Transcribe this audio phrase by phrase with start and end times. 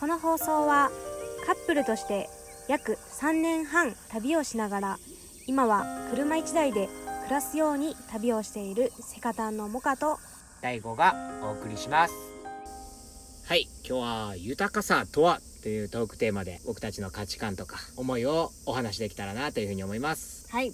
[0.00, 0.90] この放送は
[1.44, 2.30] カップルとして
[2.68, 4.98] 約3年半旅をしながら
[5.46, 6.88] 今は車1台で
[7.24, 10.18] 暮らすように旅をしているセカタンのモカと
[10.62, 12.14] 大悟がお送りします。
[13.46, 20.50] はい今日は豊かさとはというトークテーマで僕たちの価値観とか思いをお話しできたらなというふうに思います。
[20.50, 20.72] はい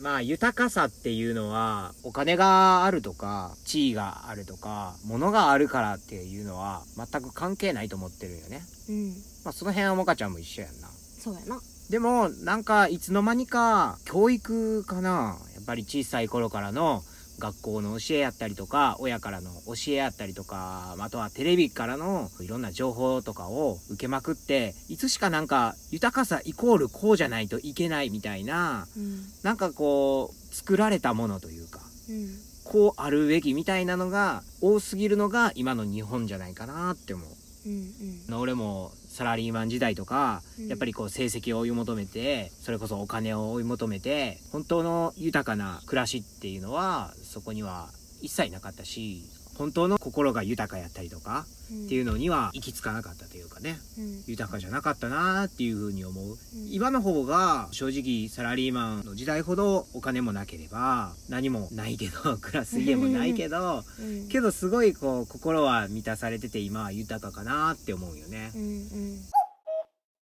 [0.00, 8.62] まあ豊かさっていうのはお金があるとか地位があるとか物があるからっていうのは全く関係ないと思ってるよね。
[8.88, 9.08] うん。
[9.44, 10.88] まあその辺はもかちゃんも一緒やんな。
[10.88, 11.60] そうやな。
[11.90, 15.36] でもなんかいつの間にか教育かな。
[15.54, 17.02] やっぱり小さい頃からの
[17.40, 29.24] 学校の教えやったりとか親からの教えやったりとかあとはテレビからのいろんな情報とかを受けまくっていつしかなんか豊かさイコールこうじゃないといけないみたいなうん。
[29.42, 32.28] なんかこう作られたものというかうん。
[32.64, 37.28] こうあるべきみたいなのが多すぎるのが今の日本じゃないかなって思う。
[37.66, 40.68] うん俺もサラリーマン時代とか、うん。
[40.68, 47.88] やっぱりこう成績を追い求めてそれこそお金を追い求めて本当の豊かな暮らしっていうのはそこには
[48.22, 49.24] 一切なかったし
[49.56, 51.86] 本当の心が豊かやったりとかうん。
[51.86, 53.78] っていうのには行き着かなかったというかね。
[53.98, 54.22] うん。
[54.26, 56.24] 豊かじゃなかったなーっていうふうに思う。
[56.30, 56.36] うん。
[56.70, 64.28] 今の方が正直サラリーマンの時代ほどお金もなければ何もないけど暮らす家もないけどうん。
[64.28, 68.52] けどすごいこう心は満たされてて今は豊かかなって思うよね。
[68.54, 69.20] うんうん。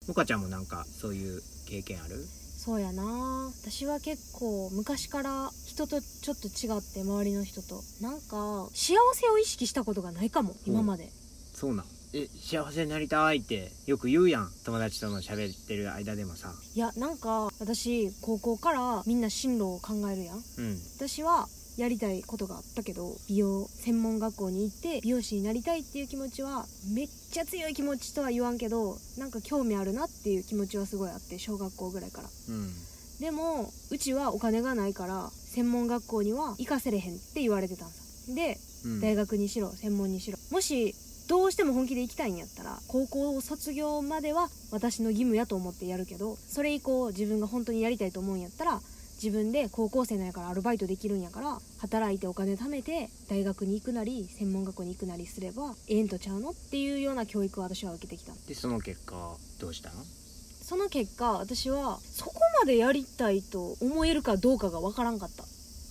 [0.08, 2.16] もかちゃんもなんかそういう経験ある？
[2.64, 3.50] そうやな。
[3.60, 7.82] 私は結構昔から人とちょっと違って周りの人と。
[8.00, 11.10] なんか幸せを意識したことがないかも今まで。
[11.52, 11.86] そうなん。
[12.14, 14.50] え幸せになりたいってよく言うやん。
[14.64, 16.54] 友達との喋ってる間でもさ。
[16.74, 20.36] いやなんか私高校からみんな進路を考えるやん。
[20.36, 20.78] うん。
[20.96, 32.28] 私はやりたいことがあったけど美容専門学校に行って美容師になりたいっていう気持ちはめっちゃ強い気持ちとは言わんけどなんか興味あるなっていう気持ちはすごいあって小学校ぐらいから。
[32.48, 32.70] うん。
[33.20, 37.94] でもうちはお金がないから専門学校には行かせれへんって言われてたんさ
[38.34, 39.00] でうん。
[39.00, 40.38] 大学にしろ専門にしろ。
[40.50, 40.94] もし
[41.26, 48.80] どうしても本気で行きたいんやったら高校卒業までは私の義務やと思ってやるけどそれ以降自分が本当にやりたいと思うんやったら
[49.24, 58.34] 自分で高校生なんやからアルバイトできるんやから働いてお金貯めて大学に行くなり専門学校に行くなりすればええんとちゃうのっていうような教育を私は受けてきた。
[58.46, 59.94] でその結果どうしたの？
[60.60, 65.44] その結果私はそこまでやりたいと思えるかどうかがわからんかった。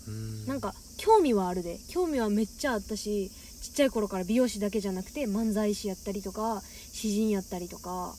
[0.08, 0.46] うん。
[0.46, 1.80] なんか興味はあるで。
[1.90, 3.32] 興味はめっちゃあったし
[3.64, 8.14] ちっちゃい頃から美容師だけじゃなくて漫才師やったりとか詩人やったりとか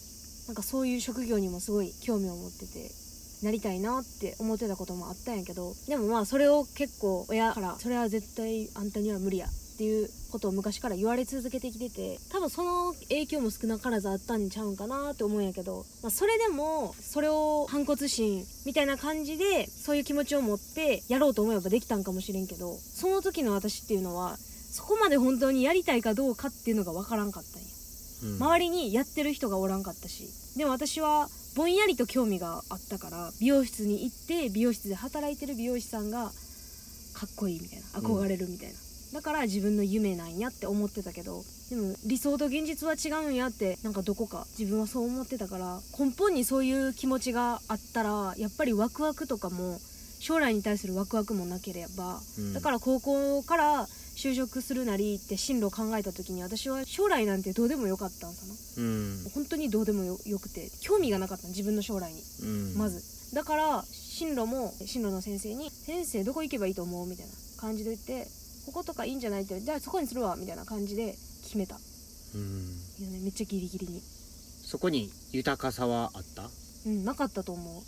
[0.49, 2.91] なんかそういう職業にもすごい興味を持ってて
[3.45, 24.37] なりたいなって思ってたこともあったんやけどでもまあそれを結構親から「それは絶対あんたには無理や」っていうことを昔から言われ続けてきてて多分その影響も少なからずあったんちゃうんかなって思うんやけど、まあ、それでもそれを反骨心みたいな感じでそういう気持ちを持ってやろうと思えばできたんかもしれんけどその時の私っていうのは
[24.71, 27.74] そこまで本当にやりたいかどうかっていうのが分からんかったんや。
[28.25, 28.37] うん。
[28.37, 30.29] 周りにやってる人がおらんかったし。
[30.57, 36.33] でも私はぼんやりと興味があったから美容室に行って美容室で働いてる美容師さんが
[37.15, 38.75] かっこいいみたいな憧れるみたいな、
[39.13, 49.79] だから自分の夢なんやって思ってたけどでも理想と現実は違うんやってなんかどこか自分はそう思ってたから根本にそういう気持ちがあったらやっぱりワクワクとかも
[50.19, 52.53] 将来に対するワクワクもなければうん。
[52.53, 53.87] だから高校から
[54.17, 58.55] 就職するなりって進路を考えた時に私は将来なんてどうでもよかったんさな。
[58.85, 59.31] うん。
[59.35, 62.23] 本当にどうでもよよくて興味がなかったの自分の将来に。
[62.43, 62.75] うん。
[62.77, 63.03] まず。
[63.35, 68.29] だから進路も進路の先生に「先生どこ行けばいいと思う?」みたいな感じで言って
[68.67, 71.77] 「こことかいいんじゃない?」ってじゃあそこにするわみたいな感じで決めた。
[72.35, 72.41] うん。
[73.01, 74.01] いやねめっちゃギリギリに。
[74.65, 76.49] そこに豊かさはあった？
[76.87, 77.83] うんなかったと思う。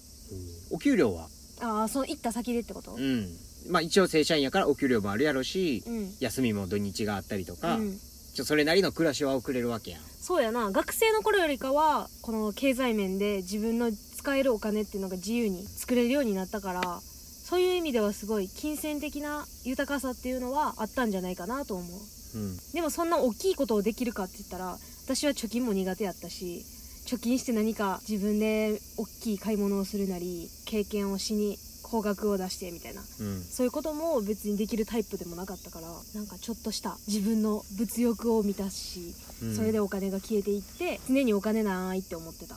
[0.74, 1.28] お給料は？
[1.60, 2.94] ああその行った先でってこと？
[2.94, 3.28] うん
[3.68, 6.10] まあ一応正社員やからお給料もあるやろしうん。
[6.20, 7.98] 休みも土日があったりとか、うん。
[8.34, 10.00] ちょそれなりの暮らしは送れるわけやん。
[10.02, 10.70] そうやな。
[10.70, 22.38] 学生の頃よりかはこの経済面で自分の使えるお金っていうのが自由に作れるようになったからそういう意味ではすごい金銭的な豊かさっていうのはあったんじゃないかなと思う。
[22.38, 22.56] うん。
[22.74, 26.64] でもそんな大きいことをできるかって言ったら私は貯金も苦手やったし
[27.06, 31.56] 貯金して何か自分で大きい買い物をするなり経験をしに
[31.88, 33.00] 高額を出してみたいな。
[33.00, 33.42] うん。
[33.42, 39.56] そういうことも別にできるタイプでもなかったからなんかちょっとした自分の物欲を満たしうん。
[39.56, 42.56] それでお金が消えていって常にお金ないって思ってた。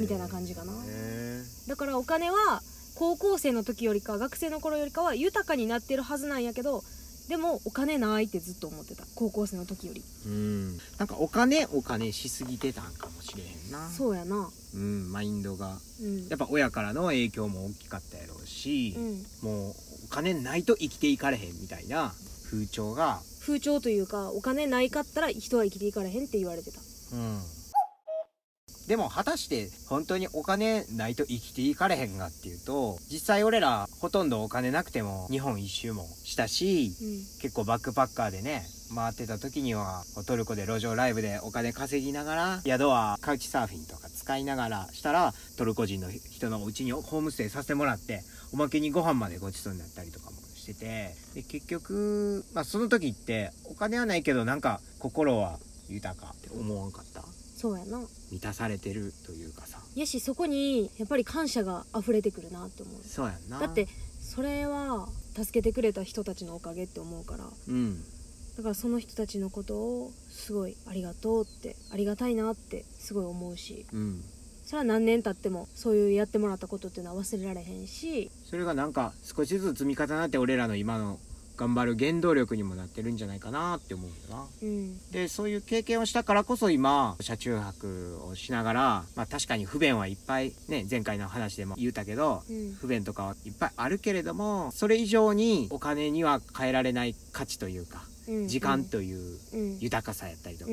[0.00, 0.72] みたいな感じかな。
[0.86, 2.62] へだからお金は
[2.94, 6.82] 高校生の時よりか学生の頃よりかは豊かになってるはずなんやけど
[7.28, 9.04] でもお金ないってずっと思ってた。
[9.14, 10.02] 高校生の時より。
[10.26, 10.76] うん。
[10.98, 13.88] なんかお金お金しすぎてたんかもしれへんな。
[13.88, 14.50] そうやな。
[14.74, 15.78] うんマインドが。
[16.02, 16.28] うん。
[16.28, 19.50] やっぱ親からの影響も大きかったやろうし、うん。
[19.50, 19.74] もう
[20.06, 22.12] お金ないと生きていかれへんみたいな
[22.50, 23.20] 風潮が。
[23.40, 26.80] 風潮というかお金ないかったら人は生きていかれへんって言われてた。
[27.14, 27.63] うん
[28.88, 37.40] でも果たして本当にお金ないと生きていかれへんがっていうと実際俺らほとんどお金なくても日本一周もしたしうん。
[37.40, 38.62] 結構バックパッカーでね
[38.94, 48.20] 回ってた時にはトルコで路上ライブでお金稼ぎながら宿はカウチサーフィンとか使いながらしたらトルコ人の人のお家にホームステイさせてもらって
[48.52, 55.58] おまけにご飯までごちそうになったりとかもしててで結局、まあ、その時ってお金はないけどなんか心は
[55.88, 57.22] 豊かって思わんかった？
[57.64, 57.98] そうやな。
[58.30, 59.78] 満たされてるというかさ。
[59.94, 63.02] やしそこにやっぱり感謝が溢れてくるなって思う。
[63.02, 63.58] そうやんな。
[63.58, 63.88] だって
[64.20, 67.44] それは助けてくれた人たちのおかげって思うから。
[67.68, 68.04] うん。
[68.58, 73.86] だからその人たちのことをすごいありがとうってありがたいなってすごい思うし。
[73.94, 74.22] うん。
[74.66, 78.30] それは何年経ってもそういうやってもらったことっていうのは忘れられへんし。
[78.44, 81.18] それがなんか少しずつ積み重なって俺らの今の
[81.56, 84.46] 頑張る原動力にもなってるんじゃないかなって思うよな。
[84.62, 84.98] うん。
[85.10, 92.74] でそういう経験をしたからこそ今車中泊をしながらまあ確かに不便はいっぱいね前回の話でも言うたけどうん。
[92.74, 98.13] 不便とかはいっぱいあるけれどもそれ以上にお金には変えられない価値というかうん
[98.46, 100.72] 時間といううん豊かさやったりとか、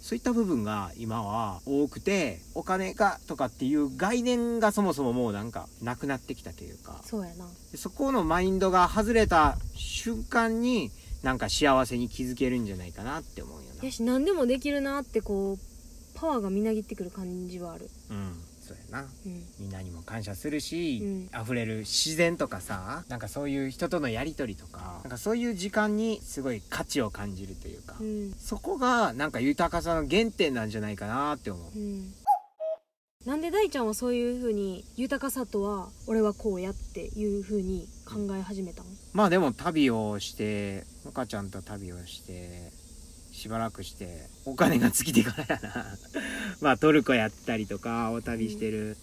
[0.00, 7.00] そういった部分が今は多くてお金がとかっていう概念がそもそももうなんかなくなってきたというか。
[7.04, 7.46] そうやな。
[7.72, 10.90] でそこのマインドが外れた瞬間に
[11.22, 13.84] なんか幸せに気づけるんじゃないかなって思うよな。
[13.84, 15.58] やし何でもできるなってこう
[16.14, 17.90] パワーがみなぎってくる感じはある。
[18.10, 18.32] うん
[18.70, 19.08] そうやな。
[19.26, 19.44] うん。
[19.58, 21.06] みんなにも感謝するし、う
[21.38, 21.42] ん。
[21.42, 28.32] 溢れる自然とかさなんかそういう人とのやり取りとかなんかそういう時間にすごい価値を感じるというか、うん。
[28.38, 31.78] そこがなんか豊かさの原点なんじゃないかなって思う。
[31.78, 32.14] うん。
[33.26, 38.88] なんで大ちゃんはそういう風に豊かさとは俺はこうやっていう風に考え始めたの？
[39.12, 42.72] まあでも旅をしてモカちゃんと旅をして
[43.40, 45.86] しばらくしてお金が尽きてからやな。
[46.60, 48.98] まあトルコやったりとかお旅してる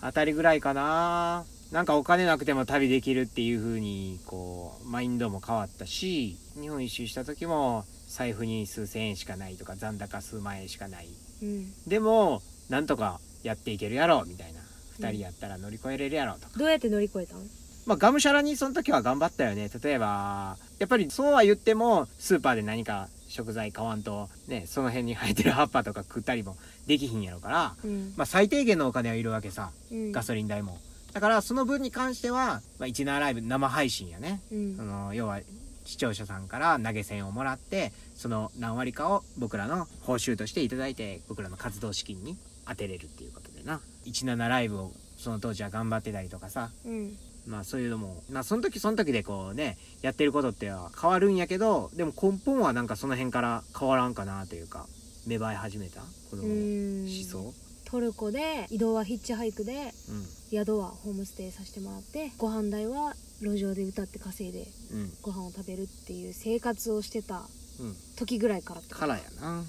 [0.00, 1.44] あたりぐらいかな。
[1.70, 11.08] なんかお金なくても旅できるっていう風にこうマインドも変わったし日本一周した時も財布に数千円しかないとか残高数万円しかない。
[11.42, 11.72] うん。
[11.86, 14.60] でもなんとかやっていけるやろみたいな。
[15.00, 16.58] 2人やったら乗り越えれるやろとか。
[16.58, 17.48] どうやって乗り越えたん？
[17.86, 19.68] まあ、がむしゃらにその時は頑張ったよね。
[19.82, 26.56] 例えば、やっぱりそうは言っても、スーパーで何か食材買わんと、ね、その辺に生えてる葉っぱとか食ったりも
[26.86, 29.70] できひんやろから、うんまあ、最低限のお金はいるわけさ。
[29.90, 30.78] うんガソリン代も。
[31.12, 34.40] だから、その分に関しては、まあ、17ライブ生配信やね。
[34.50, 35.40] うんその、要は、
[35.84, 42.36] 視聴者さんから投げ銭をもらって、その何割かを僕らの報酬としていただいて、僕らの活動資金に
[42.66, 43.80] 当てれるっていうことでな。
[44.06, 47.16] 17ライブをその当時は頑張ってたりとかさ、うん
[47.46, 54.86] まあそういうのも、まあその時その時でこうね、やってることっては変わるんやけど、でも根本はなんかその辺から変わらんかなというか、
[55.26, 56.00] 芽生え始めた
[56.30, 57.54] このう思ん想
[57.84, 60.26] トルコで移動はヒッチハイクでうん。
[60.50, 65.12] 宿はホームステイさせてもらってご飯代は路上で歌って稼いでうん。
[65.22, 67.42] ご飯を食べるっていう生活をしてた
[67.80, 67.94] うん。
[68.16, 69.62] 時ぐらいからっからやな。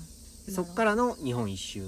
[0.46, 1.80] でそっからの日本一周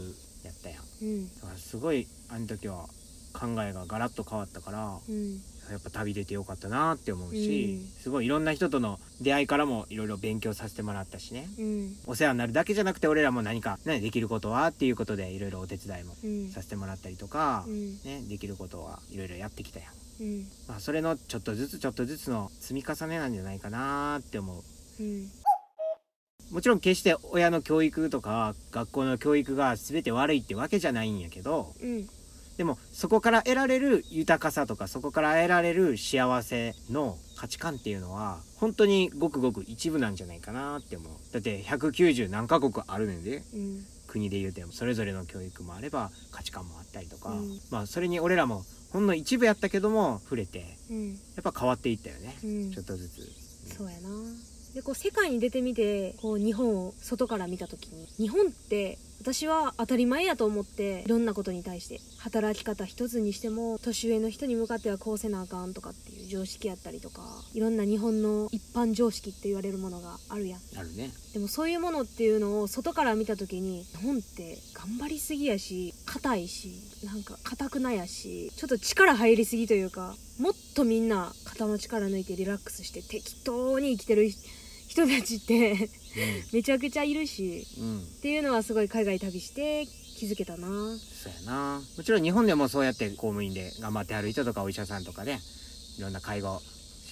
[0.44, 0.84] やったやん。
[1.02, 2.86] うんすごい、あの時は
[3.34, 5.42] 考えがガラッと変わったから、うん
[5.72, 8.02] やっぱ旅出てよかったなって思うし、うん。
[8.02, 11.48] すごいいろんな人との出会いからもいろいろ勉強させてもらったしね。
[11.60, 11.96] うん。
[12.06, 16.50] お世話になるだけじゃなくて俺らも何かね、できることはっていうことでいろいろお手伝いもうん。
[16.50, 18.02] させてもらったりとか、うん。
[18.04, 20.24] ね、できることはいろいろやってきたやん。
[20.24, 20.48] うん。
[20.68, 24.64] まあ、それのちょっとずつちょっとずつの積み重ねなんじゃないかなって思
[25.00, 25.04] う。
[25.04, 25.30] うん。
[26.52, 32.08] もちろん決して親の教育とか学校の教育が全て悪いってわけじゃないんやけど、うん
[32.58, 41.14] でもそこから得られる豊かさとかそこから得られる幸せの価値観っていうのは本当にごくごく一部なんじゃないかなって思う。
[41.34, 43.44] だって190何カ国あるねんで。
[43.54, 43.86] うん。
[44.08, 47.60] 国で言うてもそれぞれの教育もあれば価値観もあったりとか、うん。
[47.70, 51.10] まあそれに俺らもほんの一部やったけども触れてうん。
[51.10, 52.72] やっぱ変わっていったよね、うん。
[52.72, 53.76] ちょっとずつ。
[53.78, 54.10] そうやな。
[54.74, 67.24] でこう世界に出てみてこう日本を外から見た時に日本って私は当たり前やと思っていろんなことに対して働き方一つにしても年上の人に向かってはこうせなあかんとかっていう常識やったりとか
[67.56, 70.60] いろんな日本の一般常識って言われるものがあるやん。
[70.78, 71.10] あるね。
[71.34, 84.40] でもそういうものっていうのを外から見た時に日本って頑張りすぎやし硬いしなんか硬くなやしちょっと力入りすぎというかもっとみんな肩の力抜いてリラックスして適当に生きてる人
[85.04, 85.90] たちって
[86.54, 87.86] めちゃくちゃいるしうん。
[87.86, 89.86] うんっていうのはすごい海外旅して
[90.18, 90.68] 気づけたな。
[90.68, 91.82] そうやな。
[91.98, 95.40] もちろん日本でもそうやって公務員で頑張ってはる人とかお医者さんとかね
[95.98, 96.62] いろんな介護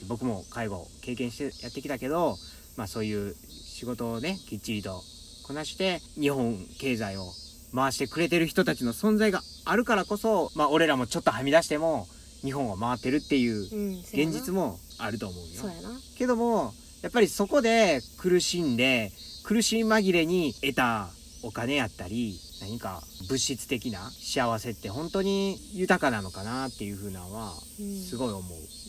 [0.08, 2.36] 僕も介護を経験してやってきたけど
[2.78, 5.02] まあそういう仕事をねきっちりと
[5.48, 7.32] こなして日本経済を
[7.76, 12.08] 回してくれてる人たちの存在があるからこそまあ俺らもちょっとはみ出しても
[12.42, 15.62] 日本を回ってるっていう現実もあると思うよ。
[15.62, 15.98] そうやな。
[16.18, 16.74] けども
[17.04, 19.12] やっぱりそこで苦しんで
[19.44, 21.10] 苦しみ紛れに得た
[21.44, 28.42] お金やったり何か物質的な幸せって本当に豊かなのかなっていうふうなのはうんすごい思う。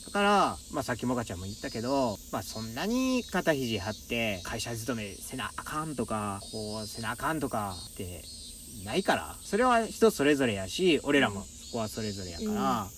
[0.07, 8.23] だから、まあ、さっきもかちゃんも言ったけど、まあ、そんなに肩肘張って会社勤めせなあかんとかこうせなあかんとかって
[8.85, 12.89] ないからそれは人それぞれやし俺らもそこはそれぞれやから、うんあ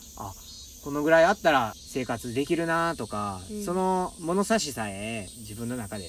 [0.86, 3.64] このぐらいあったら生活できるなとか、うん。
[3.64, 6.04] その物差しさえ自分の中で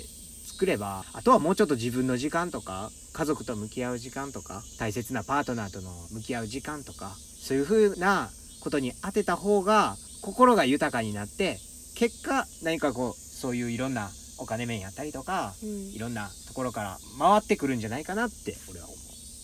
[0.45, 8.29] 作ればあとはもうちょっと自分の時間とか家族と向き合う時間とか大切なパートナーとの向き合う時間とかそういう風な
[8.59, 11.57] ことに当てた方が心が豊かになって
[11.95, 15.69] 結果何かこうそういういろんなお金面やったりとかうん。
[15.89, 18.95] いろんなところから回ってくるんじゃないかなって俺は思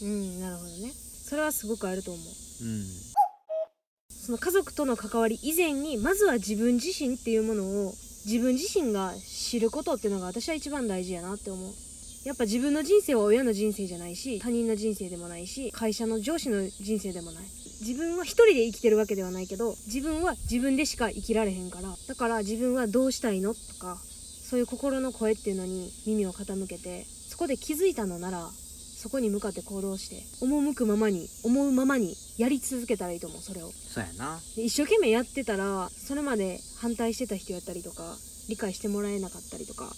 [0.03, 0.05] う。
[0.05, 0.91] んなるほどね。
[0.93, 2.67] それはすごくあると思うう。
[2.67, 3.12] うん
[4.23, 7.93] その家族との関わり以前にまずは自分自身っていうものを
[8.25, 11.73] 自分自身が知ることっていうのが私は一番大事やなって思う。
[12.23, 17.43] やっぱ自分の人生は親の人生じゃないし他人の人生でもないし会社の上司の人生でもない。
[17.81, 28.47] 自分は一人で生きてるわけではないけど自分は自分でしか生きられへんからだから自分はどうしたいのとかそういう心の声っていうのに耳を傾けてそこで気づいたのなら
[29.03, 33.69] そこに向かって行動して赴くままに思うままにやり続けたらいいと思うそれを。
[33.69, 34.39] そうやな。
[34.55, 38.15] で一生懸命やってたらそれまで反対してた人やったりとか
[38.47, 39.91] 理解してもらえなかったりとか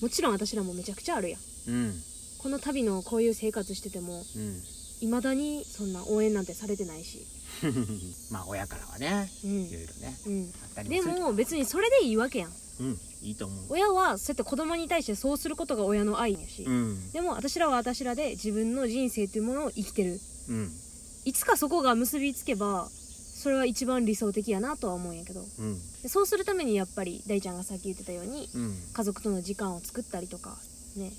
[0.00, 1.70] もちろん私らもめちゃくちゃあるやん。
[1.70, 1.94] うん。
[2.38, 4.62] この旅のこういう生活しててもうん。
[5.00, 7.26] 未だにそんな応援なんてされてないし。
[8.32, 9.64] まあ親からはねうん。
[9.66, 10.88] いろいろねうん。
[10.88, 12.52] でも別にそれでいいわけやん。
[12.80, 13.64] うんいいと思う。
[13.70, 17.12] 親はそうやって子供に対してそうすることが親の愛やし、うん。
[17.12, 20.20] でも私らは私らで自分の人生っていうものを生きてる。
[20.48, 20.70] うん。
[21.24, 25.40] いつかそこが結びつけばそれは一番理想的やなとは思うんやけど。
[25.40, 25.78] うん。
[26.02, 28.74] でそうするためにやっぱり大ちゃんがさっき言ってたようにうん。
[28.92, 30.56] 家族との時間を作ったりとか
[30.96, 31.10] ね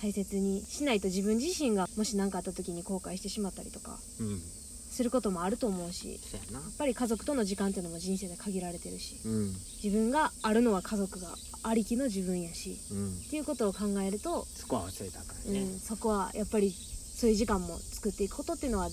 [0.00, 3.98] 大切にしないと自分自身がもし何かあった時に後悔してしまったりとか。
[4.20, 4.40] うん
[4.90, 6.18] することもあると思うし
[6.52, 9.54] やっぱり家族との時間っていうのも人生で限られてるしうん。
[9.82, 11.28] 自分があるのは家族が
[11.62, 13.12] ありきの自分やしうん。
[13.12, 15.62] っていうことを考えると、そこは忘れたかうんね。
[15.64, 18.88] ん、そこはやっぱりそういう時間も作っていくことっていうのは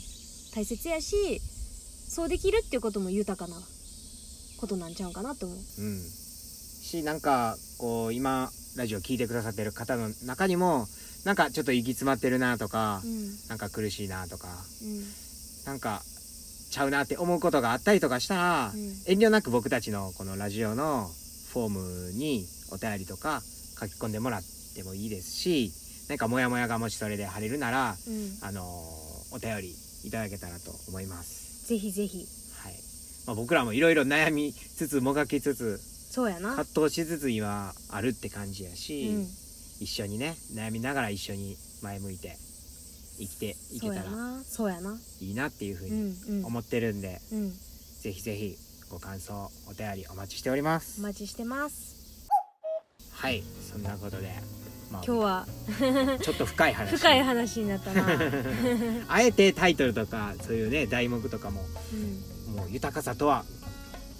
[0.54, 1.42] 大切やし
[2.08, 3.58] そうできるっていうことも豊かな
[4.58, 5.58] ことなんちゃうかなと思う。
[5.58, 6.00] うん。
[6.02, 10.88] しなんかこう今ラジオ聞いてくださってる方の中にも
[11.24, 13.48] なんかちょっと行き詰まってるなとかうん。
[13.50, 14.48] なんか苦しいなとか
[14.84, 15.25] うん
[15.66, 16.02] なんか
[16.72, 18.80] ちゃうなって思うことがあったりとかしたら、うん。
[19.08, 21.10] 遠慮なく僕たちのこのラジオの
[21.54, 23.42] フォームにお便りとか
[23.80, 24.42] 書き込んでもらっ
[24.76, 25.72] てもいいですし
[26.10, 28.62] なんかモヤモヤがもしそれで晴れるならうん、あの
[29.32, 31.68] お便りいただけたらと思います。
[31.68, 32.28] ぜひぜひ。
[32.62, 32.74] はい。
[33.26, 35.80] まあ、僕らもいろいろ悩みつつもがきつつ
[36.12, 36.56] そうやな。
[36.56, 39.28] 葛藤しつつ今あるって感じやし、うん。
[39.80, 42.38] 一緒にね悩みながら一緒に前向いて
[43.18, 44.04] 生きていけたら。
[44.04, 44.44] そうやな。
[44.44, 44.98] そうやな。
[45.22, 46.46] いいなっていうふううにんうん。
[46.46, 47.52] 思ってるんで、うん。
[48.02, 48.58] ぜひぜひ
[48.90, 51.00] ご感想お便りお待ちしております。
[51.00, 51.96] お待ちしてます。
[53.12, 54.30] はいそんなことで、
[54.92, 55.48] まあ、今日は。
[56.22, 56.98] ちょっと 深い話。
[56.98, 58.06] 深い話になったな。
[59.08, 62.56] あえてタイトルとかそういうね題目とかもうん。
[62.56, 63.44] もう豊かさとは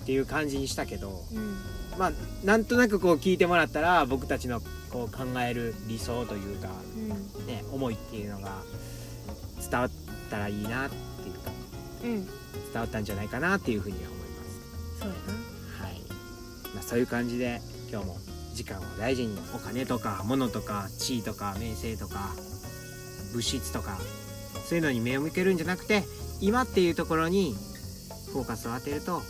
[0.06, 1.58] っていう感じにしたけどうん。
[1.98, 2.12] まあ
[2.46, 7.48] なんとなくこう聞いてもらったら僕たちのこう考える理想というかうん。
[7.48, 8.62] ね思いっていうのが
[9.60, 9.92] 伝わっ
[10.30, 10.96] たらいいなって
[11.28, 11.52] いうか
[12.04, 12.26] うん。
[12.26, 12.34] 伝
[12.76, 15.00] わったんじゃないかなっていうふうには思います。
[15.00, 15.16] そうや
[15.82, 16.02] はい、
[16.76, 17.60] まあ、そういう感じで
[17.90, 18.18] 今日も
[18.54, 22.36] 時間を大事にお金とか物とか地位とか名声とか
[23.34, 23.98] 物質とか
[24.70, 26.04] そういうのに目を向けるんじゃなくて
[26.42, 27.56] 今っていうところに
[28.32, 29.22] フォーカスを当てると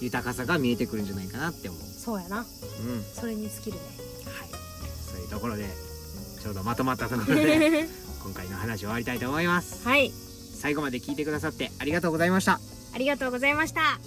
[0.00, 1.80] 豊かさが見えてくるんじゃないかなって思う。
[1.80, 2.40] なそうやな。
[2.40, 2.46] うん。
[3.14, 3.82] それに尽きるね。
[4.26, 4.48] はい。
[5.10, 5.64] そういうところで
[6.42, 7.88] ちょうどまとまったところで
[8.22, 9.86] 今回の話を終わりたいと思います。
[9.86, 10.12] はい。
[10.60, 12.60] 最後まで聞いてくださってありがとうございました。
[12.94, 13.98] ありがとうございました